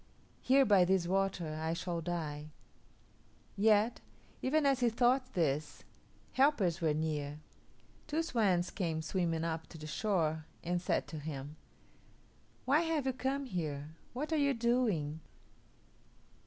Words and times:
Here 0.41 0.65
by 0.65 0.83
this 0.83 1.05
water 1.07 1.59
I 1.61 1.73
shall 1.73 2.01
die." 2.01 2.49
Yet, 3.55 4.01
even 4.41 4.65
as 4.65 4.79
he 4.79 4.89
thought 4.89 5.35
this, 5.35 5.83
helpers 6.33 6.81
were 6.81 6.95
near. 6.95 7.37
Two 8.07 8.23
swans 8.23 8.71
came 8.71 9.03
swimming 9.03 9.43
up 9.43 9.67
to 9.67 9.77
the 9.77 9.85
shore 9.85 10.47
and 10.63 10.81
said 10.81 11.07
to 11.09 11.19
him, 11.19 11.55
"Why 12.65 12.81
have 12.81 13.05
you 13.05 13.13
come 13.13 13.45
here? 13.45 13.89
What 14.13 14.33
are 14.33 14.37
you 14.37 14.55
doing? 14.55 15.19